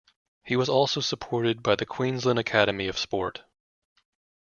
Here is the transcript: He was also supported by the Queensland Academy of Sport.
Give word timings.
He 0.43 0.55
was 0.55 0.67
also 0.67 0.99
supported 0.99 1.61
by 1.61 1.75
the 1.75 1.85
Queensland 1.85 2.39
Academy 2.39 2.87
of 2.87 2.97
Sport. 2.97 3.43